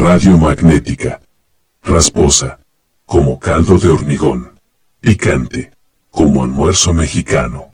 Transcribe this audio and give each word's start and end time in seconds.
Radiomagnética. 0.00 1.20
Rasposa, 1.82 2.58
como 3.04 3.38
caldo 3.38 3.76
de 3.76 3.90
hormigón. 3.90 4.58
Picante, 4.98 5.72
como 6.10 6.42
almuerzo 6.42 6.94
mexicano. 6.94 7.68